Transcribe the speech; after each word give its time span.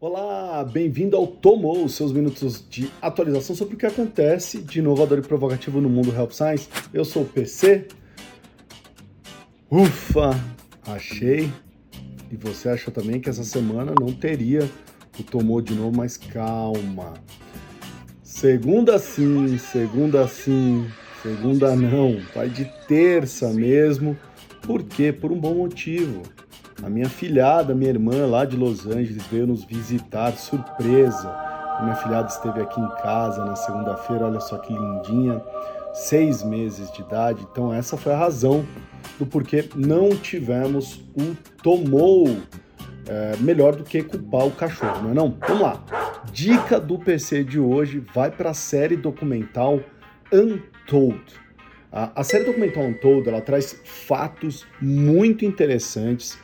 Olá, 0.00 0.62
bem-vindo 0.62 1.16
ao 1.16 1.26
Tomou, 1.26 1.88
seus 1.88 2.12
minutos 2.12 2.64
de 2.70 2.88
atualização 3.02 3.56
sobre 3.56 3.74
o 3.74 3.76
que 3.76 3.84
acontece 3.84 4.62
de 4.62 4.78
inovador 4.78 5.18
e 5.18 5.22
provocativo 5.22 5.80
no 5.80 5.88
mundo 5.88 6.14
Help 6.14 6.30
Science. 6.30 6.68
Eu 6.94 7.04
sou 7.04 7.24
o 7.24 7.26
PC. 7.26 7.88
Ufa, 9.68 10.40
achei. 10.86 11.50
E 12.30 12.36
você 12.36 12.68
achou 12.68 12.94
também 12.94 13.20
que 13.20 13.28
essa 13.28 13.42
semana 13.42 13.92
não 14.00 14.12
teria 14.12 14.70
o 15.18 15.24
Tomou 15.24 15.60
de 15.60 15.74
novo, 15.74 15.96
mas 15.96 16.16
calma. 16.16 17.14
Segunda 18.22 19.00
sim, 19.00 19.58
segunda 19.58 20.28
sim, 20.28 20.86
segunda 21.24 21.74
não. 21.74 22.20
Vai 22.32 22.48
de 22.48 22.66
terça 22.86 23.52
mesmo. 23.52 24.16
Por 24.62 24.84
quê? 24.84 25.12
Por 25.12 25.32
um 25.32 25.40
bom 25.40 25.56
motivo. 25.56 26.22
A 26.82 26.88
minha 26.88 27.08
filhada, 27.08 27.74
minha 27.74 27.90
irmã 27.90 28.24
lá 28.26 28.44
de 28.44 28.56
Los 28.56 28.86
Angeles, 28.86 29.26
veio 29.26 29.46
nos 29.48 29.64
visitar, 29.64 30.32
surpresa. 30.32 31.28
Minha 31.82 31.96
filhada 31.96 32.28
esteve 32.28 32.60
aqui 32.60 32.80
em 32.80 32.88
casa 33.02 33.44
na 33.44 33.56
segunda-feira, 33.56 34.26
olha 34.26 34.40
só 34.40 34.58
que 34.58 34.72
lindinha, 34.72 35.42
seis 35.92 36.42
meses 36.44 36.90
de 36.92 37.02
idade. 37.02 37.46
Então, 37.50 37.74
essa 37.74 37.96
foi 37.96 38.12
a 38.12 38.16
razão 38.16 38.64
do 39.18 39.26
porquê 39.26 39.68
não 39.74 40.10
tivemos 40.10 41.00
o 41.16 41.34
tomou 41.62 42.28
é, 43.08 43.36
melhor 43.40 43.74
do 43.74 43.82
que 43.82 44.02
culpar 44.02 44.46
o 44.46 44.50
cachorro, 44.52 45.02
não 45.02 45.10
é 45.10 45.14
não? 45.14 45.36
Vamos 45.46 45.62
lá. 45.62 45.84
Dica 46.32 46.78
do 46.78 46.98
PC 46.98 47.42
de 47.42 47.58
hoje 47.58 48.04
vai 48.14 48.30
para 48.30 48.50
a 48.50 48.54
série 48.54 48.96
documental 48.96 49.80
Untold. 50.32 51.24
A, 51.90 52.20
a 52.20 52.22
série 52.22 52.44
documental 52.44 52.84
Untold 52.84 53.28
ela 53.28 53.40
traz 53.40 53.80
fatos 53.84 54.64
muito 54.80 55.44
interessantes 55.44 56.38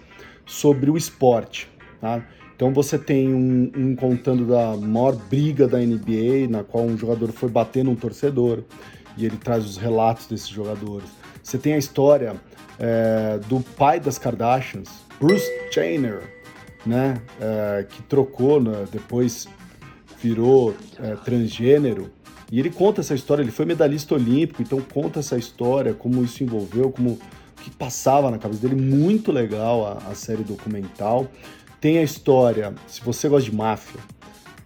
sobre 0.46 0.90
o 0.90 0.96
esporte. 0.96 1.68
Tá? 2.00 2.22
Então 2.54 2.72
você 2.72 2.98
tem 2.98 3.34
um, 3.34 3.70
um, 3.76 3.96
contando 3.96 4.46
da 4.46 4.76
maior 4.76 5.16
briga 5.16 5.66
da 5.66 5.78
NBA, 5.78 6.48
na 6.48 6.62
qual 6.62 6.84
um 6.84 6.96
jogador 6.96 7.32
foi 7.32 7.48
bater 7.48 7.84
num 7.84 7.96
torcedor, 7.96 8.62
e 9.16 9.24
ele 9.24 9.36
traz 9.36 9.64
os 9.64 9.77
relatos 9.77 10.27
desses 10.27 10.48
jogadores. 10.48 11.08
Você 11.42 11.58
tem 11.58 11.74
a 11.74 11.78
história 11.78 12.36
é, 12.78 13.38
do 13.48 13.60
pai 13.60 14.00
das 14.00 14.19
Kardashians, 14.19 14.88
Bruce 15.20 15.44
Jenner, 15.72 16.20
né, 16.86 17.20
é, 17.41 17.86
que 17.88 18.02
trocou, 18.02 18.60
né, 18.60 18.84
depois 18.91 19.48
virou 20.20 20.74
é, 21.00 21.16
transgênero, 21.16 22.10
e 22.50 22.60
ele 22.60 22.70
conta 22.70 23.00
essa 23.00 23.14
história. 23.14 23.42
Ele 23.42 23.50
foi 23.50 23.64
medalhista 23.64 24.14
olímpico, 24.14 24.62
então 24.62 24.80
conta 24.80 25.20
essa 25.20 25.36
história, 25.36 25.92
como 25.92 26.22
isso 26.22 26.42
envolveu, 26.42 26.91
como 26.91 27.19
que 27.64 27.70
passava 27.70 28.30
na 28.30 28.38
cabeça 28.38 28.60
dele. 28.60 28.80
Muito 28.80 29.32
legal 29.32 29.86
a, 29.86 30.10
a 30.10 30.14
série 30.14 30.44
documental. 30.44 31.26
Tem 31.80 31.98
a 31.98 32.02
história, 32.02 32.74
se 32.86 33.00
você 33.00 33.28
gosta 33.28 33.50
de 33.50 33.56
máfia, 33.56 34.00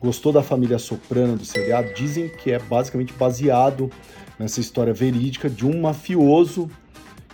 gostou 0.00 0.32
da 0.32 0.42
família 0.42 0.78
Soprano 0.78 1.36
do 1.36 1.44
seriado, 1.44 1.92
dizem 1.94 2.28
que 2.28 2.50
é 2.50 2.58
basicamente 2.58 3.12
baseado 3.12 3.90
nessa 4.38 4.60
história 4.60 4.92
verídica 4.92 5.48
de 5.48 5.64
um 5.64 5.80
mafioso 5.80 6.68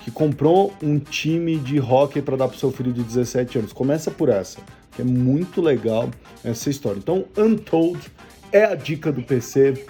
que 0.00 0.10
comprou 0.10 0.72
um 0.82 0.98
time 0.98 1.56
de 1.56 1.80
hockey 1.80 2.20
para 2.20 2.36
dar 2.36 2.48
para 2.48 2.58
seu 2.58 2.70
filho 2.70 2.92
de 2.92 3.02
17 3.02 3.58
anos. 3.58 3.72
Começa 3.72 4.10
por 4.10 4.28
essa, 4.28 4.60
que 4.92 5.00
é 5.00 5.04
muito 5.04 5.62
legal 5.62 6.10
essa 6.42 6.68
história. 6.68 6.98
Então, 6.98 7.24
Untold 7.36 8.00
é 8.52 8.64
a 8.64 8.74
dica 8.74 9.10
do 9.10 9.22
PC 9.22 9.86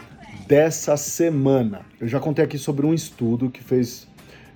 dessa 0.47 0.97
semana. 0.97 1.83
Eu 2.01 2.07
já 2.07 2.21
contei 2.21 2.45
aqui 2.45 2.59
sobre 2.59 2.87
um 2.87 2.95
estudo 2.95 3.51
que 3.51 3.63
fez 3.63 4.07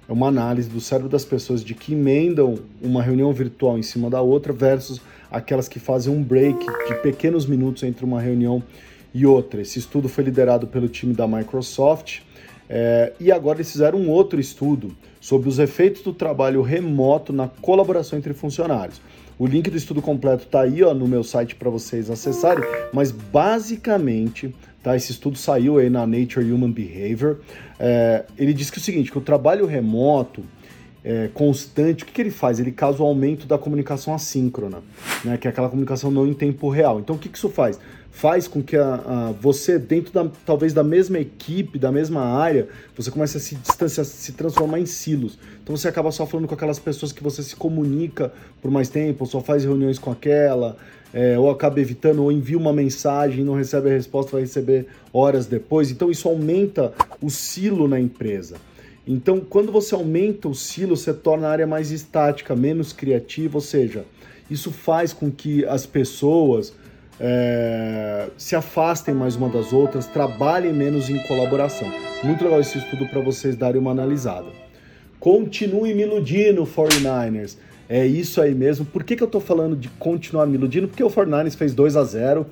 é 0.09 0.13
uma 0.13 0.29
análise 0.29 0.71
do 0.71 0.81
cérebro 0.81 1.11
das 1.11 1.25
pessoas 1.25 1.63
de 1.63 1.75
que 1.75 1.93
emendam 1.93 2.59
uma 2.81 3.03
reunião 3.03 3.31
virtual 3.31 3.79
em 3.79 3.83
cima 3.83 4.09
da 4.09 4.23
outra 4.23 4.53
versus 4.55 5.03
aquelas 5.31 5.69
que 5.69 5.79
fazem 5.79 6.13
um 6.13 6.23
break 6.23 6.59
de 6.89 6.95
pequenos 7.03 7.45
minutos 7.45 7.83
entre 7.83 8.07
uma 8.07 8.19
reunião 8.19 8.63
e 9.13 9.27
outra. 9.27 9.61
Esse 9.61 9.79
estudo 9.79 10.09
foi 10.09 10.25
liderado 10.25 10.67
pelo 10.67 10.89
time 10.89 11.13
da 11.13 11.29
Microsoft 11.29 12.21
é, 12.71 13.13
e 13.21 13.31
agora 13.31 13.59
eles 13.59 13.71
fizeram 13.71 13.99
um 13.99 14.09
outro 14.09 14.41
estudo 14.41 14.97
sobre 15.21 15.49
os 15.49 15.59
efeitos 15.59 16.03
do 16.03 16.15
trabalho 16.15 16.63
remoto 16.63 17.33
na 17.33 17.47
colaboração 17.47 18.19
entre 18.19 18.33
funcionários. 18.33 19.01
O 19.39 19.47
link 19.47 19.71
do 19.71 19.77
estudo 19.77 20.03
completo 20.03 20.45
está 20.45 20.63
aí 20.63 20.83
ó, 20.83 20.93
no 20.95 21.07
meu 21.07 21.23
site 21.23 21.55
para 21.55 21.71
vocês 21.71 22.11
acessarem, 22.11 22.65
mas 22.93 23.13
basicamente 23.13 24.55
tá, 24.83 24.97
esse 24.97 25.13
estudo 25.13 25.37
saiu 25.37 25.79
aí 25.79 25.91
na 25.91 26.07
Nature 26.07 26.51
Human 26.51 26.71
Behavior. 26.71 27.39
É, 27.79 28.25
ele 28.37 28.53
diz 28.53 28.71
que 28.71 28.79
é 28.79 28.81
o 28.81 28.85
seguinte, 28.85 29.11
que 29.11 29.19
o 29.19 29.21
trabalho 29.21 29.67
remoto 29.67 30.43
é, 31.05 31.29
constante, 31.33 32.03
o 32.03 32.07
que, 32.07 32.13
que 32.13 32.21
ele 32.21 32.31
faz? 32.31 32.59
Ele 32.59 32.73
causa 32.73 33.03
o 33.03 33.07
aumento 33.07 33.47
da 33.47 33.57
comunicação 33.57 34.15
assíncrona, 34.15 34.83
né, 35.25 35.37
que 35.37 35.47
é 35.47 35.51
aquela 35.51 35.69
comunicação 35.69 36.11
não 36.11 36.27
em 36.27 36.35
tempo 36.35 36.69
real. 36.69 37.01
Então 37.01 37.17
o 37.17 37.19
que, 37.19 37.29
que 37.29 37.39
isso 37.39 37.49
faz? 37.49 37.79
Faz 38.19 38.49
com 38.49 38.61
que 38.61 38.77
a, 38.77 38.95
a, 38.97 39.33
você, 39.41 39.79
dentro 39.79 40.13
da, 40.13 40.29
talvez 40.45 40.73
da 40.73 40.83
mesma 40.83 41.21
equipe, 41.21 41.79
da 41.79 41.93
mesma 41.93 42.21
área, 42.21 42.67
você 42.97 43.13
comece 43.13 43.37
a 43.37 43.41
se 43.41 43.55
distanciar, 43.55 44.05
se 44.05 44.33
transformar 44.33 44.81
em 44.81 44.87
silos. 44.87 45.39
Então 45.63 45.77
você 45.77 45.87
acaba 45.87 46.11
só 46.11 46.27
falando 46.27 46.49
com 46.49 46.55
aquelas 46.55 46.81
pessoas 46.81 47.13
que 47.13 47.23
você 47.23 47.45
se 47.45 47.55
comunica 47.55 48.33
por 48.61 48.73
mais 48.73 48.89
tempo, 48.89 49.25
só 49.25 49.41
faz 49.41 49.63
reuniões 49.63 50.01
com 50.01 50.11
aquela, 50.11 50.77
é, 51.15 51.39
ou 51.39 51.49
acaba 51.49 51.81
evitando, 51.81 52.21
ou 52.25 52.33
envia 52.33 52.59
uma 52.59 52.73
mensagem 52.73 53.43
e 53.43 53.45
não 53.45 53.55
recebe 53.55 53.89
a 53.89 53.93
resposta, 53.93 54.33
vai 54.33 54.41
receber 54.41 54.89
horas 55.13 55.47
depois. 55.47 55.93
Então 55.93 56.11
isso 56.11 56.29
aumenta 56.29 56.93
o 57.23 57.31
silo 57.31 57.87
na 57.87 58.01
empresa. 58.01 58.57
Então, 59.07 59.39
quando 59.39 59.71
você 59.71 59.95
aumenta 59.95 60.49
o 60.49 60.57
silo, 60.57 60.97
você 60.97 61.15
torna 61.15 61.47
a 61.47 61.51
área 61.53 61.69
mais 61.69 61.93
estática, 61.93 62.57
menos 62.57 62.93
criativa, 62.93 63.59
ou 63.59 63.63
seja, 63.63 64.05
isso 64.51 64.73
faz 64.73 65.13
com 65.13 65.31
que 65.31 65.65
as 65.67 65.87
pessoas 65.87 66.75
é, 67.21 68.29
se 68.37 68.55
afastem 68.55 69.15
mais 69.15 69.37
uma 69.37 69.49
das 69.49 69.73
outras, 69.73 70.07
trabalhem 70.07 70.73
menos 70.73 71.11
em 71.11 71.19
colaboração. 71.27 71.91
Muito 72.23 72.45
legal 72.45 72.61
esse 72.61 72.79
estudo 72.79 73.07
para 73.09 73.21
vocês 73.21 73.57
darem 73.57 73.81
uma 73.81 73.91
analisada. 73.91 74.47
Continue 75.19 75.95
me 75.95 76.03
iludindo, 76.03 76.65
49ers. 76.65 77.57
É 77.89 78.07
isso 78.07 78.41
aí 78.41 78.55
mesmo. 78.55 78.85
Por 78.85 79.03
que, 79.03 79.17
que 79.17 79.23
eu 79.23 79.27
estou 79.27 79.41
falando 79.41 79.75
de 79.75 79.89
continuar 79.89 80.47
me 80.47 80.55
iludindo? 80.55 80.87
Porque 80.87 81.03
o 81.03 81.11
49ers 81.11 81.57
fez 81.57 81.75
2 81.75 81.97
a 81.97 82.05
0 82.05 82.43
uh, 82.43 82.47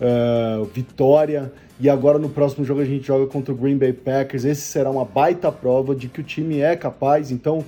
é, 0.00 0.66
vitória, 0.74 1.52
e 1.78 1.88
agora 1.88 2.18
no 2.18 2.28
próximo 2.28 2.64
jogo 2.64 2.80
a 2.80 2.84
gente 2.84 3.06
joga 3.06 3.26
contra 3.26 3.54
o 3.54 3.56
Green 3.56 3.78
Bay 3.78 3.92
Packers. 3.92 4.44
Esse 4.44 4.62
será 4.62 4.90
uma 4.90 5.04
baita 5.04 5.50
prova 5.50 5.94
de 5.94 6.08
que 6.08 6.20
o 6.20 6.24
time 6.24 6.60
é 6.60 6.76
capaz. 6.76 7.30
Então, 7.30 7.64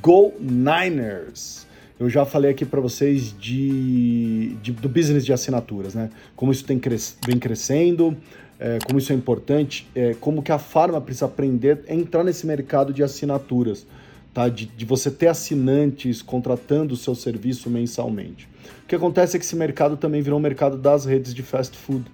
Go 0.00 0.32
Niners! 0.40 1.66
Eu 2.02 2.10
já 2.10 2.24
falei 2.24 2.50
aqui 2.50 2.64
para 2.64 2.80
vocês 2.80 3.32
de, 3.38 4.56
de, 4.60 4.72
do 4.72 4.88
business 4.88 5.24
de 5.24 5.32
assinaturas, 5.32 5.94
né? 5.94 6.10
Como 6.34 6.50
isso 6.50 6.64
tem 6.64 6.76
cres, 6.76 7.16
vem 7.24 7.38
crescendo, 7.38 8.16
é, 8.58 8.80
como 8.84 8.98
isso 8.98 9.12
é 9.12 9.14
importante, 9.14 9.86
é, 9.94 10.12
como 10.14 10.42
que 10.42 10.50
a 10.50 10.58
Farma 10.58 11.00
precisa 11.00 11.26
aprender 11.26 11.84
a 11.88 11.94
entrar 11.94 12.24
nesse 12.24 12.44
mercado 12.44 12.92
de 12.92 13.04
assinaturas, 13.04 13.86
tá? 14.34 14.48
De, 14.48 14.66
de 14.66 14.84
você 14.84 15.12
ter 15.12 15.28
assinantes 15.28 16.22
contratando 16.22 16.94
o 16.94 16.96
seu 16.96 17.14
serviço 17.14 17.70
mensalmente. 17.70 18.48
O 18.82 18.88
que 18.88 18.96
acontece 18.96 19.36
é 19.36 19.38
que 19.38 19.44
esse 19.44 19.54
mercado 19.54 19.96
também 19.96 20.22
virou 20.22 20.40
um 20.40 20.42
mercado 20.42 20.76
das 20.76 21.04
redes 21.04 21.32
de 21.32 21.44
fast 21.44 21.78
food. 21.78 22.04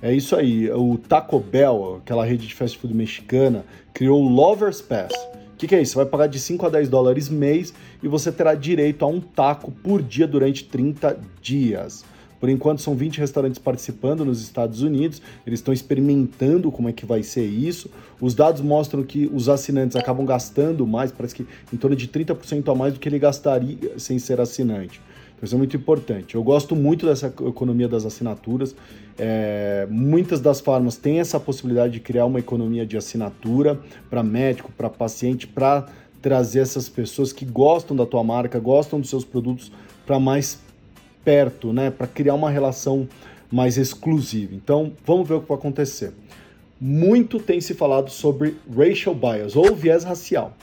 É 0.00 0.10
isso 0.10 0.36
aí. 0.36 0.70
O 0.70 0.96
Taco 0.96 1.38
Bell, 1.38 2.00
aquela 2.02 2.24
rede 2.24 2.46
de 2.46 2.54
fast 2.54 2.78
food 2.78 2.94
mexicana, 2.94 3.62
criou 3.92 4.24
o 4.24 4.28
Lovers 4.28 4.80
Pass 4.80 5.12
que, 5.58 5.66
que 5.66 5.74
é 5.74 5.82
isso? 5.82 5.92
Você 5.92 5.96
vai 5.98 6.06
pagar 6.06 6.28
de 6.28 6.38
5 6.38 6.64
a 6.64 6.68
10 6.68 6.88
dólares 6.88 7.28
mês 7.28 7.74
e 8.02 8.06
você 8.06 8.30
terá 8.30 8.54
direito 8.54 9.04
a 9.04 9.08
um 9.08 9.20
taco 9.20 9.72
por 9.72 10.00
dia 10.00 10.26
durante 10.26 10.64
30 10.64 11.18
dias. 11.42 12.04
Por 12.38 12.48
enquanto 12.48 12.80
são 12.80 12.94
20 12.94 13.18
restaurantes 13.18 13.58
participando 13.58 14.24
nos 14.24 14.40
Estados 14.40 14.82
Unidos, 14.82 15.20
eles 15.44 15.58
estão 15.58 15.74
experimentando 15.74 16.70
como 16.70 16.88
é 16.88 16.92
que 16.92 17.04
vai 17.04 17.24
ser 17.24 17.44
isso. 17.44 17.90
Os 18.20 18.32
dados 18.32 18.60
mostram 18.60 19.02
que 19.02 19.28
os 19.34 19.48
assinantes 19.48 19.96
acabam 19.96 20.24
gastando 20.24 20.86
mais, 20.86 21.10
parece 21.10 21.34
que 21.34 21.46
em 21.72 21.76
torno 21.76 21.96
de 21.96 22.06
30% 22.06 22.70
a 22.70 22.74
mais 22.76 22.94
do 22.94 23.00
que 23.00 23.08
ele 23.08 23.18
gastaria 23.18 23.98
sem 23.98 24.20
ser 24.20 24.40
assinante. 24.40 25.00
Isso 25.42 25.54
é 25.54 25.58
muito 25.58 25.76
importante. 25.76 26.34
Eu 26.34 26.42
gosto 26.42 26.74
muito 26.74 27.06
dessa 27.06 27.26
economia 27.26 27.88
das 27.88 28.04
assinaturas. 28.04 28.74
É, 29.18 29.86
muitas 29.90 30.40
das 30.40 30.60
farmas 30.60 30.96
têm 30.96 31.20
essa 31.20 31.38
possibilidade 31.38 31.94
de 31.94 32.00
criar 32.00 32.26
uma 32.26 32.38
economia 32.38 32.84
de 32.84 32.96
assinatura 32.96 33.78
para 34.10 34.22
médico, 34.22 34.72
para 34.76 34.90
paciente, 34.90 35.46
para 35.46 35.86
trazer 36.20 36.60
essas 36.60 36.88
pessoas 36.88 37.32
que 37.32 37.44
gostam 37.44 37.96
da 37.96 38.04
tua 38.04 38.24
marca, 38.24 38.58
gostam 38.58 39.00
dos 39.00 39.08
seus 39.08 39.24
produtos 39.24 39.70
para 40.04 40.18
mais 40.18 40.58
perto, 41.24 41.72
né? 41.72 41.90
Para 41.90 42.06
criar 42.06 42.34
uma 42.34 42.50
relação 42.50 43.08
mais 43.50 43.78
exclusiva. 43.78 44.54
Então, 44.54 44.92
vamos 45.04 45.28
ver 45.28 45.34
o 45.34 45.40
que 45.40 45.48
vai 45.48 45.58
acontecer. 45.58 46.12
Muito 46.80 47.40
tem 47.40 47.60
se 47.60 47.74
falado 47.74 48.10
sobre 48.10 48.56
racial 48.68 49.14
bias 49.14 49.56
ou 49.56 49.74
viés 49.74 50.04
racial. 50.04 50.54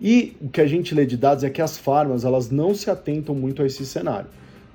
E 0.00 0.36
o 0.40 0.48
que 0.48 0.60
a 0.60 0.66
gente 0.66 0.94
lê 0.94 1.06
de 1.06 1.16
dados 1.16 1.42
é 1.42 1.50
que 1.50 1.62
as 1.62 1.78
farmas 1.78 2.24
elas 2.24 2.50
não 2.50 2.74
se 2.74 2.90
atentam 2.90 3.34
muito 3.34 3.62
a 3.62 3.66
esse 3.66 3.86
cenário. 3.86 4.28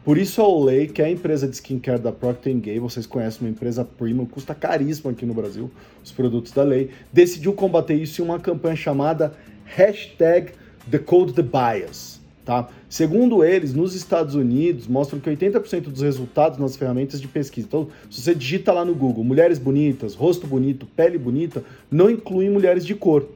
Por 0.04 0.18
isso 0.18 0.42
a 0.42 0.48
Olay, 0.48 0.88
que 0.88 1.00
é 1.00 1.06
a 1.06 1.12
empresa 1.12 1.48
de 1.48 1.56
skincare 1.56 2.00
da 2.00 2.12
Procter 2.12 2.54
Gamble, 2.56 2.80
vocês 2.80 3.06
conhecem 3.06 3.42
uma 3.42 3.52
empresa 3.52 3.86
premium, 3.86 4.26
custa 4.26 4.56
caríssimo 4.56 5.12
aqui 5.12 5.28
no 5.28 5.34
Brasil, 5.34 5.70
os 6.04 6.12
produtos 6.12 6.52
da 6.52 6.64
Lei, 6.64 6.90
decidiu 7.14 7.54
combater 7.54 7.94
isso 7.94 8.20
em 8.20 8.26
uma 8.26 8.40
campanha 8.40 8.76
chamada 8.76 9.34
hashtag 9.64 10.54
Decode 10.88 11.34
the 11.34 11.44
Bias. 11.44 12.20
Tá? 12.44 12.68
Segundo 12.90 13.44
eles, 13.44 13.76
nos 13.76 13.94
Estados 13.94 14.34
Unidos, 14.34 14.88
mostram 14.88 15.20
que 15.20 15.30
80% 15.30 15.82
dos 15.84 16.02
resultados 16.02 16.58
nas 16.58 16.76
ferramentas 16.76 17.22
de 17.22 17.28
pesquisa. 17.28 17.68
Então, 17.68 17.88
se 18.10 18.22
você 18.22 18.34
digita 18.34 18.74
lá 18.74 18.84
no 18.84 18.96
Google 18.96 19.24
mulheres 19.24 19.60
bonitas, 19.60 20.16
rosto 20.16 20.48
bonito, 20.48 20.88
pele 20.88 21.20
bonita, 21.20 21.64
não 21.92 22.10
incluem 22.10 22.50
mulheres 22.50 22.84
de 22.84 22.96
cor. 22.96 23.28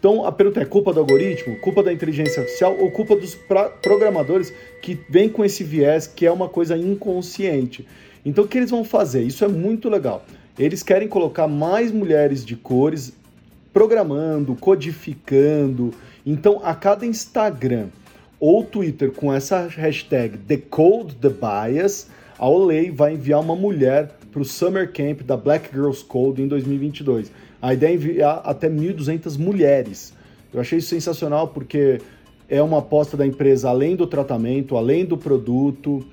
Então, 0.00 0.24
a 0.24 0.32
pergunta 0.32 0.60
é: 0.60 0.64
culpa 0.64 0.94
do 0.94 1.00
algoritmo, 1.00 1.56
culpa 1.56 1.82
da 1.82 1.92
inteligência 1.92 2.40
artificial 2.40 2.74
ou 2.80 2.90
culpa 2.90 3.14
dos 3.14 3.38
programadores 3.82 4.52
que 4.80 4.98
vêm 5.08 5.28
com 5.28 5.44
esse 5.44 5.62
viés 5.62 6.06
que 6.06 6.24
é 6.24 6.32
uma 6.32 6.48
coisa 6.48 6.76
inconsciente? 6.76 7.86
Então, 8.24 8.44
o 8.44 8.48
que 8.48 8.56
eles 8.56 8.70
vão 8.70 8.82
fazer? 8.82 9.22
Isso 9.22 9.44
é 9.44 9.48
muito 9.48 9.90
legal. 9.90 10.24
Eles 10.58 10.82
querem 10.82 11.06
colocar 11.06 11.46
mais 11.46 11.92
mulheres 11.92 12.44
de 12.44 12.56
cores 12.56 13.12
programando, 13.74 14.56
codificando. 14.56 15.92
Então, 16.24 16.60
a 16.64 16.74
cada 16.74 17.04
Instagram 17.04 17.88
ou 18.38 18.64
Twitter 18.64 19.12
com 19.12 19.32
essa 19.32 19.66
hashtag 19.68 20.38
Decode 20.38 21.14
the 21.16 21.28
Bias, 21.28 22.08
a 22.38 22.48
Olay 22.48 22.90
vai 22.90 23.12
enviar 23.12 23.40
uma 23.40 23.54
mulher 23.54 24.16
para 24.30 24.42
o 24.42 24.44
Summer 24.44 24.92
Camp 24.92 25.22
da 25.22 25.36
Black 25.36 25.70
Girls 25.72 26.04
Code 26.04 26.42
em 26.42 26.48
2022. 26.48 27.30
A 27.60 27.74
ideia 27.74 27.92
é 27.92 27.94
enviar 27.94 28.42
até 28.44 28.68
1.200 28.68 29.38
mulheres. 29.38 30.12
Eu 30.52 30.60
achei 30.60 30.78
isso 30.78 30.88
sensacional 30.88 31.48
porque 31.48 32.00
é 32.48 32.60
uma 32.62 32.78
aposta 32.78 33.16
da 33.16 33.26
empresa 33.26 33.68
além 33.68 33.94
do 33.94 34.06
tratamento, 34.06 34.76
além 34.76 35.04
do 35.04 35.16
produto, 35.16 36.04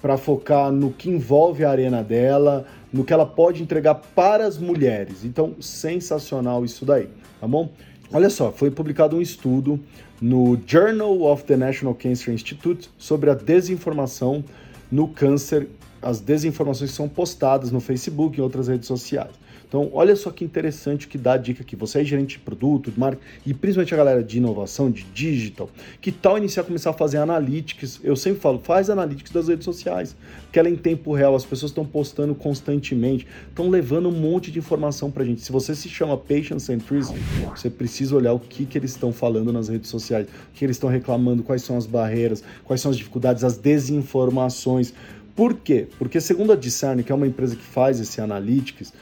para 0.00 0.16
focar 0.16 0.70
no 0.70 0.92
que 0.92 1.08
envolve 1.08 1.64
a 1.64 1.70
arena 1.70 2.02
dela, 2.02 2.66
no 2.92 3.04
que 3.04 3.12
ela 3.12 3.26
pode 3.26 3.62
entregar 3.62 3.94
para 3.94 4.46
as 4.46 4.58
mulheres. 4.58 5.24
Então, 5.24 5.54
sensacional 5.60 6.64
isso 6.64 6.84
daí, 6.84 7.08
tá 7.40 7.46
bom? 7.46 7.70
Olha 8.12 8.30
só, 8.30 8.52
foi 8.52 8.70
publicado 8.70 9.16
um 9.16 9.22
estudo 9.22 9.80
no 10.20 10.58
Journal 10.66 11.22
of 11.22 11.44
the 11.44 11.56
National 11.56 11.94
Cancer 11.94 12.32
Institute 12.32 12.88
sobre 12.96 13.30
a 13.30 13.34
desinformação 13.34 14.44
no 14.90 15.08
câncer, 15.08 15.68
as 16.06 16.20
desinformações 16.20 16.90
que 16.90 16.96
são 16.96 17.08
postadas 17.08 17.72
no 17.72 17.80
Facebook 17.80 18.38
e 18.38 18.40
outras 18.40 18.68
redes 18.68 18.86
sociais. 18.86 19.32
Então, 19.68 19.90
olha 19.92 20.14
só 20.14 20.30
que 20.30 20.44
interessante 20.44 21.08
que 21.08 21.18
dá 21.18 21.32
a 21.32 21.36
dica 21.36 21.62
aqui. 21.62 21.74
Você 21.74 22.00
é 22.00 22.04
gerente 22.04 22.36
de 22.36 22.38
produto, 22.38 22.92
de 22.92 23.00
marca, 23.00 23.20
e 23.44 23.52
principalmente 23.52 23.92
a 23.92 23.96
galera 23.96 24.22
de 24.22 24.38
inovação, 24.38 24.88
de 24.88 25.02
digital, 25.02 25.68
que 26.00 26.12
tal 26.12 26.38
iniciar 26.38 26.62
a 26.62 26.66
começar 26.66 26.90
a 26.90 26.92
fazer 26.92 27.18
analytics? 27.18 27.98
Eu 28.04 28.14
sempre 28.14 28.40
falo, 28.40 28.60
faz 28.60 28.88
analytics 28.88 29.32
das 29.32 29.48
redes 29.48 29.64
sociais, 29.64 30.14
porque 30.44 30.60
ela 30.60 30.68
é 30.68 30.70
em 30.70 30.76
tempo 30.76 31.12
real, 31.12 31.34
as 31.34 31.44
pessoas 31.44 31.70
estão 31.72 31.84
postando 31.84 32.32
constantemente, 32.32 33.26
estão 33.48 33.68
levando 33.68 34.08
um 34.08 34.12
monte 34.12 34.52
de 34.52 34.60
informação 34.60 35.10
pra 35.10 35.24
gente. 35.24 35.40
Se 35.40 35.50
você 35.50 35.74
se 35.74 35.88
chama 35.88 36.16
Patient 36.16 36.60
Centricity, 36.60 37.18
você 37.54 37.68
precisa 37.68 38.14
olhar 38.14 38.34
o 38.34 38.38
que, 38.38 38.64
que 38.64 38.78
eles 38.78 38.92
estão 38.92 39.12
falando 39.12 39.52
nas 39.52 39.68
redes 39.68 39.90
sociais, 39.90 40.28
o 40.28 40.54
que 40.54 40.64
eles 40.64 40.76
estão 40.76 40.88
reclamando, 40.88 41.42
quais 41.42 41.62
são 41.62 41.76
as 41.76 41.86
barreiras, 41.86 42.44
quais 42.64 42.80
são 42.80 42.92
as 42.92 42.96
dificuldades, 42.96 43.42
as 43.42 43.58
desinformações. 43.58 44.94
Por 45.36 45.52
quê? 45.54 45.86
Porque 45.98 46.18
segundo 46.18 46.52
a 46.52 46.56
Discern, 46.56 47.02
que 47.04 47.12
é 47.12 47.14
uma 47.14 47.26
empresa 47.26 47.54
que 47.54 47.62
faz 47.62 48.00
esse 48.00 48.20
analytics, 48.22 48.92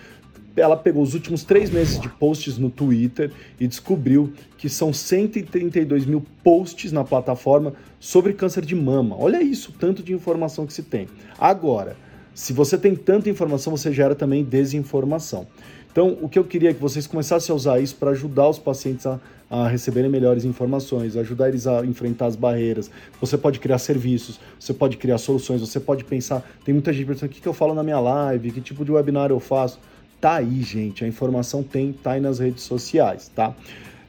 ela 0.57 0.77
pegou 0.77 1.03
os 1.03 1.15
últimos 1.15 1.45
três 1.45 1.71
meses 1.71 1.99
de 1.99 2.09
posts 2.09 2.59
no 2.59 2.71
Twitter 2.71 3.33
e 3.59 3.67
descobriu 3.67 4.33
que 4.59 4.69
são 4.69 4.93
132 4.93 6.05
mil 6.05 6.25
posts 6.43 6.93
na 6.93 7.05
plataforma 7.05 7.75
sobre 7.99 8.33
câncer 8.33 8.65
de 8.65 8.75
mama. 8.75 9.17
Olha 9.19 9.43
isso, 9.43 9.73
tanto 9.79 10.03
de 10.03 10.13
informação 10.13 10.67
que 10.67 10.73
se 10.73 10.83
tem. 10.83 11.09
Agora, 11.39 11.97
se 12.35 12.53
você 12.53 12.77
tem 12.77 12.97
tanta 12.97 13.31
informação, 13.31 13.77
você 13.77 13.93
gera 13.93 14.15
também 14.15 14.43
desinformação. 14.43 15.47
Então, 15.95 16.19
o 16.21 16.29
que 16.29 16.37
eu 16.37 16.43
queria 16.43 16.71
é 16.71 16.75
que 16.75 16.81
vocês 16.81 17.07
começassem 17.07 17.53
a 17.53 17.57
usar 17.57 17.79
isso 17.79 17.95
para 17.95 18.11
ajudar 18.11 18.49
os 18.49 18.59
pacientes 18.59 19.07
a, 19.07 19.21
a, 19.49 19.69
receberem 19.69 20.11
melhores 20.11 20.45
informações, 20.45 21.17
ajudar 21.17 21.49
eles 21.49 21.69
a 21.69 21.87
enfrentar 21.87 22.27
as 22.27 22.35
barreiras. 22.35 22.91
Você 23.21 23.39
pode 23.39 23.61
criar 23.61 23.79
serviços, 23.79 24.41
você 24.59 24.75
pode 24.75 24.97
criar 24.97 25.19
soluções, 25.19 25.61
você 25.61 25.79
pode 25.79 26.03
pensar. 26.03 26.45
Tem 26.65 26.75
muita 26.75 26.93
gente 26.93 27.07
pensando: 27.07 27.31
o 27.31 27.33
que, 27.33 27.41
que 27.41 27.47
eu 27.47 27.53
falo 27.53 27.75
na 27.75 27.85
minha 27.85 28.01
live, 28.01 28.51
que 28.51 28.61
tipo 28.61 28.85
de 28.85 28.91
webinar 28.91 29.31
eu 29.31 29.39
faço. 29.39 29.79
Tá 30.21 30.37
aí, 30.37 30.63
gente, 30.63 31.05
a 31.05 31.07
informação 31.07 31.63
tem, 31.63 31.93
tá 31.93 32.13
aí 32.13 32.21
nas 32.21 32.41
redes 32.41 32.65
sociais, 32.65 33.31
tá? 33.33 33.55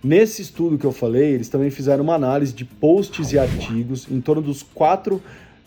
Nesse 0.04 0.42
estudo 0.42 0.78
que 0.78 0.86
eu 0.86 0.92
falei, 0.92 1.34
eles 1.34 1.50
também 1.50 1.70
fizeram 1.70 2.04
uma 2.04 2.16
análise 2.16 2.54
de 2.54 2.66
posts 2.66 3.32
e 3.32 3.38
artigos 3.38 4.08
em 4.10 4.22
torno 4.22 4.42
dos 4.42 4.64
quatro 4.64 5.22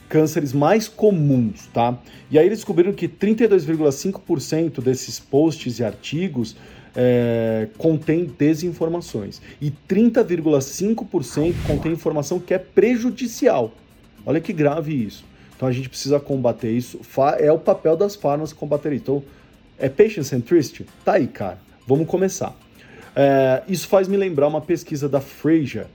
cânceres 0.09 0.53
mais 0.53 0.89
comuns, 0.89 1.67
tá? 1.73 1.99
E 2.31 2.39
aí 2.39 2.47
eles 2.47 2.59
descobriram 2.59 2.93
que 2.93 3.09
32,5% 3.09 4.83
desses 4.83 5.21
posts 5.21 5.79
e 5.79 5.85
artigos 5.85 6.57
é, 6.97 7.69
contém 7.77 8.25
desinformações 8.25 9.41
e 9.61 9.73
30,5% 9.89 11.55
contém 11.67 11.93
informação 11.93 12.41
que 12.41 12.55
é 12.55 12.59
prejudicial. 12.59 13.73
Olha 14.25 14.41
que 14.41 14.53
grave 14.53 14.95
isso. 15.05 15.25
Então 15.57 15.69
a 15.69 15.73
gente 15.73 15.89
precisa 15.89 16.21
combater 16.21 16.71
isso. 16.71 17.01
É 17.39 17.51
o 17.53 17.59
papel 17.59 17.97
das 17.97 18.15
farmas 18.15 18.53
combater 18.53 18.93
isso. 18.93 19.03
Então, 19.03 19.23
é 19.79 19.89
patient 19.89 20.25
centricity? 20.25 20.87
Tá 21.05 21.15
aí, 21.15 21.27
cara. 21.27 21.59
Vamos 21.87 22.07
começar. 22.07 22.55
É, 23.15 23.63
isso 23.69 23.89
faz 23.89 24.07
me 24.07 24.17
lembrar 24.17 24.47
uma 24.47 24.61
pesquisa 24.61 25.09
da 25.09 25.21
Fraser, 25.21 25.87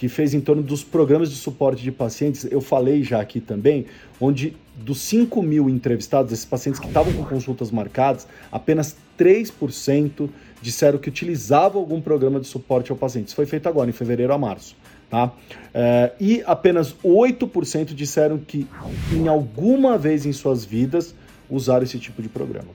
que 0.00 0.08
fez 0.08 0.32
em 0.32 0.40
torno 0.40 0.62
dos 0.62 0.82
programas 0.82 1.28
de 1.28 1.36
suporte 1.36 1.82
de 1.82 1.92
pacientes. 1.92 2.46
Eu 2.50 2.62
falei 2.62 3.02
já 3.02 3.20
aqui 3.20 3.38
também, 3.38 3.84
onde 4.18 4.56
dos 4.74 4.98
5 5.02 5.42
mil 5.42 5.68
entrevistados, 5.68 6.32
esses 6.32 6.46
pacientes 6.46 6.80
que 6.80 6.86
estavam 6.86 7.12
com 7.12 7.22
consultas 7.22 7.70
marcadas, 7.70 8.26
apenas 8.50 8.96
3% 9.18 10.30
disseram 10.62 10.98
que 10.98 11.10
utilizavam 11.10 11.82
algum 11.82 12.00
programa 12.00 12.40
de 12.40 12.46
suporte 12.46 12.90
ao 12.90 12.96
paciente. 12.96 13.26
Isso 13.26 13.36
foi 13.36 13.44
feito 13.44 13.68
agora, 13.68 13.90
em 13.90 13.92
fevereiro 13.92 14.32
a 14.32 14.38
março. 14.38 14.74
Tá? 15.10 15.34
É, 15.74 16.12
e 16.18 16.42
apenas 16.46 16.94
8% 17.04 17.92
disseram 17.92 18.38
que 18.38 18.66
em 19.12 19.28
alguma 19.28 19.98
vez 19.98 20.24
em 20.24 20.32
suas 20.32 20.64
vidas 20.64 21.14
usaram 21.50 21.82
esse 21.82 21.98
tipo 21.98 22.22
de 22.22 22.28
programa. 22.30 22.70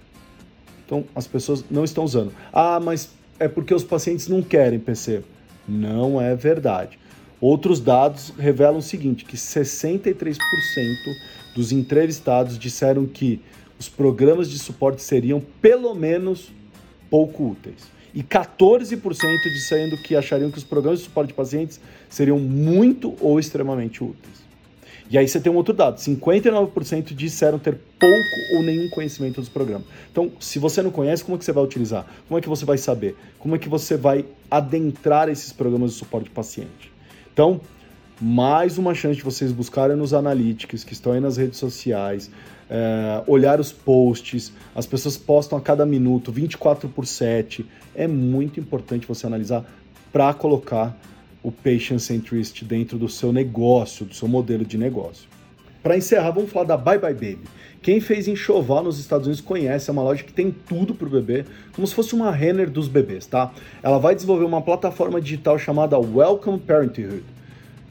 Então 0.85 1.03
as 1.15 1.25
pessoas 1.25 1.65
não 1.71 1.83
estão 1.83 2.03
usando. 2.03 2.31
Ah, 2.53 2.79
mas 2.79 3.09
é 3.39 3.47
porque 3.47 3.73
os 3.73 3.83
pacientes 3.83 4.27
não 4.27 4.43
querem 4.43 4.77
PC. 4.77 5.23
Não 5.67 6.21
é 6.21 6.35
verdade. 6.35 6.99
Outros 7.39 7.79
dados 7.79 8.33
revelam 8.37 8.77
o 8.77 8.81
seguinte, 8.81 9.25
que 9.25 9.35
63% 9.35 10.37
dos 11.55 11.71
entrevistados 11.71 12.57
disseram 12.57 13.05
que 13.05 13.41
os 13.77 13.89
programas 13.89 14.49
de 14.49 14.57
suporte 14.57 15.01
seriam 15.01 15.41
pelo 15.61 15.93
menos 15.93 16.51
pouco 17.09 17.51
úteis. 17.51 17.93
E 18.13 18.23
14% 18.23 19.01
dizendo 19.43 19.97
que 19.97 20.15
achariam 20.15 20.49
que 20.49 20.57
os 20.57 20.63
programas 20.63 20.99
de 20.99 21.05
suporte 21.05 21.29
de 21.29 21.33
pacientes 21.33 21.81
seriam 22.09 22.39
muito 22.39 23.13
ou 23.19 23.37
extremamente 23.37 24.01
úteis. 24.01 24.45
E 25.09 25.17
aí 25.17 25.27
você 25.27 25.39
tem 25.39 25.51
um 25.51 25.55
outro 25.55 25.73
dado: 25.73 25.97
59% 25.97 27.13
disseram 27.13 27.59
ter 27.59 27.77
pouco 27.99 28.55
ou 28.55 28.63
nenhum 28.63 28.89
conhecimento 28.89 29.41
dos 29.41 29.49
programas. 29.49 29.85
Então, 30.09 30.31
se 30.39 30.57
você 30.57 30.81
não 30.81 30.89
conhece, 30.89 31.23
como 31.23 31.35
é 31.35 31.37
que 31.37 31.45
você 31.45 31.51
vai 31.51 31.63
utilizar? 31.63 32.07
Como 32.27 32.37
é 32.37 32.41
que 32.41 32.49
você 32.49 32.65
vai 32.65 32.77
saber? 32.77 33.15
Como 33.37 33.55
é 33.55 33.59
que 33.59 33.69
você 33.69 33.97
vai 33.97 34.25
adentrar 34.49 35.29
esses 35.29 35.51
programas 35.51 35.91
de 35.91 35.97
suporte 35.97 36.29
paciente? 36.29 36.94
Então, 37.35 37.59
mais 38.21 38.77
uma 38.77 38.95
chance 38.95 39.17
de 39.17 39.21
vocês 39.21 39.51
buscarem 39.51 39.97
nos 39.97 40.13
analytics 40.13 40.85
que 40.85 40.93
estão 40.93 41.11
aí 41.11 41.19
nas 41.19 41.35
redes 41.35 41.59
sociais, 41.59 42.31
é, 42.69 43.21
olhar 43.27 43.59
os 43.59 43.73
posts, 43.73 44.53
as 44.73 44.85
pessoas 44.85 45.17
postam 45.17 45.57
a 45.57 45.61
cada 45.61 45.85
minuto, 45.85 46.31
24 46.31 46.87
por 46.87 47.05
7. 47.05 47.65
É 47.93 48.07
muito 48.07 48.57
importante 48.57 49.05
você 49.05 49.27
analisar 49.27 49.65
para 50.13 50.33
colocar 50.33 50.97
o 51.43 51.51
patient 51.51 51.99
centricity 51.99 52.63
dentro 52.63 52.97
do 52.97 53.09
seu 53.09 53.33
negócio, 53.33 54.05
do 54.05 54.15
seu 54.15 54.29
modelo 54.29 54.63
de 54.63 54.77
negócio. 54.77 55.27
Para 55.85 55.95
encerrar, 55.95 56.31
vamos 56.31 56.51
falar 56.51 56.65
da 56.65 56.77
Bye 56.77 56.97
Bye 56.97 57.13
Baby. 57.13 57.41
Quem 57.79 57.99
fez 57.99 58.27
enxoval 58.27 58.83
nos 58.83 58.97
Estados 58.97 59.27
Unidos 59.27 59.39
conhece, 59.39 59.87
é 59.87 59.93
uma 59.93 60.01
loja 60.01 60.23
que 60.23 60.33
tem 60.33 60.49
tudo 60.49 60.95
para 60.95 61.05
o 61.05 61.11
bebê, 61.11 61.45
como 61.75 61.85
se 61.85 61.93
fosse 61.93 62.15
uma 62.15 62.31
Renner 62.31 62.71
dos 62.71 62.87
bebês, 62.87 63.27
tá? 63.27 63.53
Ela 63.83 63.99
vai 63.99 64.15
desenvolver 64.15 64.45
uma 64.45 64.63
plataforma 64.63 65.21
digital 65.21 65.59
chamada 65.59 65.95
Welcome 65.99 66.57
Parenthood, 66.57 67.23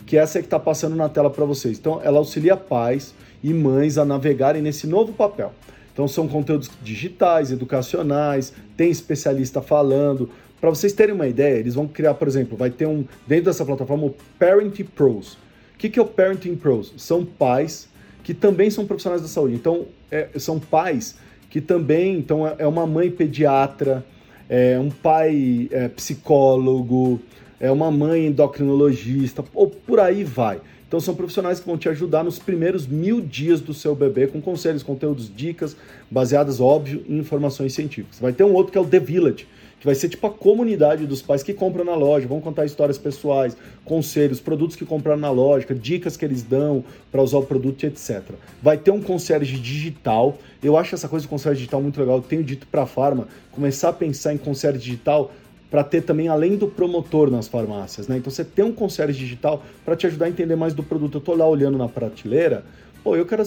que 0.04 0.16
essa 0.16 0.38
é 0.38 0.42
que 0.42 0.48
está 0.48 0.58
passando 0.58 0.96
na 0.96 1.08
tela 1.08 1.30
para 1.30 1.44
vocês. 1.44 1.78
Então, 1.78 2.00
ela 2.02 2.18
auxilia 2.18 2.56
pais 2.56 3.14
e 3.44 3.54
mães 3.54 3.96
a 3.96 4.04
navegarem 4.04 4.60
nesse 4.60 4.88
novo 4.88 5.12
papel. 5.12 5.52
Então, 5.92 6.08
são 6.08 6.26
conteúdos 6.26 6.68
digitais, 6.82 7.52
educacionais, 7.52 8.52
tem 8.76 8.90
especialista 8.90 9.62
falando, 9.62 10.28
para 10.60 10.68
vocês 10.68 10.92
terem 10.92 11.14
uma 11.14 11.28
ideia, 11.28 11.60
eles 11.60 11.76
vão 11.76 11.86
criar, 11.86 12.14
por 12.14 12.26
exemplo, 12.26 12.56
vai 12.56 12.70
ter 12.70 12.88
um 12.88 13.04
dentro 13.24 13.44
dessa 13.44 13.64
plataforma 13.64 14.06
o 14.06 14.14
Parenting 14.36 14.82
Pros. 14.82 15.43
Que, 15.84 15.90
que 15.90 15.98
é 15.98 16.02
o 16.02 16.06
Parenting 16.06 16.56
Pros? 16.56 16.94
São 16.96 17.26
pais 17.26 17.90
que 18.22 18.32
também 18.32 18.70
são 18.70 18.86
profissionais 18.86 19.20
da 19.20 19.28
saúde. 19.28 19.54
Então, 19.54 19.84
é, 20.10 20.30
são 20.38 20.58
pais 20.58 21.14
que 21.50 21.60
também, 21.60 22.16
então 22.16 22.48
é, 22.48 22.54
é 22.60 22.66
uma 22.66 22.86
mãe 22.86 23.10
pediatra, 23.10 24.02
é 24.48 24.78
um 24.78 24.88
pai 24.88 25.68
é, 25.70 25.88
psicólogo, 25.88 27.20
é 27.60 27.70
uma 27.70 27.90
mãe 27.90 28.28
endocrinologista, 28.28 29.44
ou 29.52 29.68
por 29.68 30.00
aí 30.00 30.24
vai. 30.24 30.58
Então 30.94 31.00
são 31.00 31.16
profissionais 31.16 31.58
que 31.58 31.66
vão 31.66 31.76
te 31.76 31.88
ajudar 31.88 32.22
nos 32.22 32.38
primeiros 32.38 32.86
mil 32.86 33.20
dias 33.20 33.60
do 33.60 33.74
seu 33.74 33.96
bebê 33.96 34.28
com 34.28 34.40
conselhos, 34.40 34.80
conteúdos, 34.80 35.28
dicas, 35.28 35.76
baseadas, 36.08 36.60
óbvio, 36.60 37.04
em 37.08 37.18
informações 37.18 37.74
científicas. 37.74 38.20
Vai 38.20 38.32
ter 38.32 38.44
um 38.44 38.52
outro 38.52 38.70
que 38.70 38.78
é 38.78 38.80
o 38.80 38.86
The 38.86 39.00
Village, 39.00 39.48
que 39.80 39.86
vai 39.86 39.96
ser 39.96 40.08
tipo 40.08 40.24
a 40.24 40.30
comunidade 40.30 41.04
dos 41.04 41.20
pais 41.20 41.42
que 41.42 41.52
compram 41.52 41.84
na 41.84 41.96
loja, 41.96 42.28
vão 42.28 42.40
contar 42.40 42.64
histórias 42.64 42.96
pessoais, 42.96 43.56
conselhos, 43.84 44.38
produtos 44.38 44.76
que 44.76 44.84
compraram 44.84 45.18
na 45.18 45.32
loja, 45.32 45.66
dicas 45.74 46.16
que 46.16 46.24
eles 46.24 46.44
dão 46.44 46.84
para 47.10 47.20
usar 47.20 47.38
o 47.38 47.42
produto, 47.42 47.82
etc. 47.82 48.22
Vai 48.62 48.78
ter 48.78 48.92
um 48.92 49.02
concierge 49.02 49.58
digital. 49.58 50.38
Eu 50.62 50.76
acho 50.76 50.94
essa 50.94 51.08
coisa 51.08 51.24
de 51.24 51.28
concierge 51.28 51.58
digital 51.58 51.82
muito 51.82 51.98
legal. 51.98 52.18
Eu 52.18 52.22
tenho 52.22 52.44
dito 52.44 52.68
para 52.68 52.82
a 52.82 52.86
farma 52.86 53.26
começar 53.50 53.88
a 53.88 53.92
pensar 53.92 54.32
em 54.32 54.38
concierge 54.38 54.78
digital 54.78 55.32
para 55.74 55.82
ter 55.82 56.02
também 56.02 56.28
além 56.28 56.56
do 56.56 56.68
promotor 56.68 57.28
nas 57.28 57.48
farmácias, 57.48 58.06
né? 58.06 58.16
Então 58.16 58.30
você 58.30 58.44
tem 58.44 58.64
um 58.64 58.70
concierge 58.70 59.18
digital 59.18 59.60
para 59.84 59.96
te 59.96 60.06
ajudar 60.06 60.26
a 60.26 60.28
entender 60.28 60.54
mais 60.54 60.72
do 60.72 60.84
produto. 60.84 61.16
Eu 61.16 61.20
tô 61.20 61.34
lá 61.34 61.48
olhando 61.48 61.76
na 61.76 61.88
prateleira, 61.88 62.64
pô, 63.02 63.16
eu 63.16 63.26
quero 63.26 63.42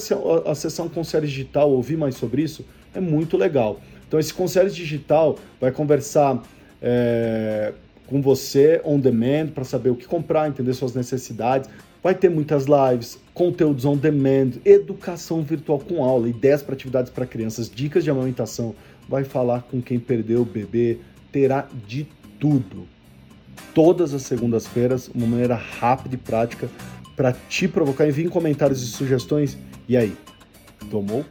acessar 0.46 0.86
um 0.86 0.89
concierge 0.89 1.29
digital, 1.29 1.72
ouvir 1.72 1.96
mais 1.96 2.15
sobre 2.15 2.41
isso, 2.41 2.65
é 2.93 3.00
muito 3.00 3.38
legal. 3.38 3.79
Então, 4.05 4.19
esse 4.19 4.34
concierge 4.34 4.75
digital 4.75 5.39
vai 5.62 5.72
conversar 5.72 6.43
é, 6.81 7.72
com 8.07 8.22
você 8.22 8.81
on 8.84 9.00
demand 9.00 9.48
para 9.55 9.63
saber 9.63 9.91
o 9.91 9.96
que 9.96 10.05
comprar, 10.05 10.50
entender 10.50 10.74
suas 10.74 10.93
necessidades. 10.93 11.69
Vai 12.03 12.13
ter 12.13 12.27
muitas 12.27 12.65
lives, 12.65 13.17
conteúdos 13.34 13.86
on 13.86 13.96
demand, 13.96 14.51
educação 14.65 15.43
virtual 15.43 15.79
com 15.79 16.03
aula, 16.03 16.27
ideias 16.27 16.62
para 16.62 16.74
atividades 16.74 17.10
para 17.10 17.25
crianças, 17.25 17.69
dicas 17.74 18.03
de 18.03 18.12
amamentação. 18.12 18.75
Vai 19.07 19.24
falar 19.24 19.62
com 19.62 19.81
quem 19.81 19.98
perdeu 19.98 20.41
o 20.41 20.46
bebê, 20.46 20.98
terá 21.31 21.67
de 21.88 22.07
tudo. 22.39 22.88
Todas 23.74 24.13
as 24.13 24.24
segundas-feiras, 24.24 25.10
uma 25.13 25.27
maneira 25.27 25.56
rápida 25.56 26.15
e 26.15 26.17
prática 26.17 26.70
para 27.15 27.34
te 27.34 27.67
provocar. 27.67 28.08
Envie 28.08 28.29
comentários 28.29 28.82
e 28.82 28.88
sugestões. 28.88 29.58
E 29.88 29.96
aí, 29.98 30.15
tomou? 30.89 31.25